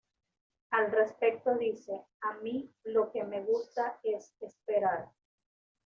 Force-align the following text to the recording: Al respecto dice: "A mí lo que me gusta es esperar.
Al 0.71 0.91
respecto 0.91 1.55
dice: 1.59 1.91
"A 2.21 2.33
mí 2.41 2.73
lo 2.85 3.11
que 3.11 3.23
me 3.23 3.43
gusta 3.43 3.99
es 4.01 4.33
esperar. 4.41 5.11